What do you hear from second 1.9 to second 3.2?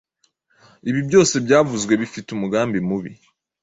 bafite umugambi mubi